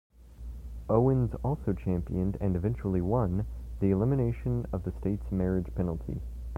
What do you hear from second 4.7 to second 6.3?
of the state's marriage penalty.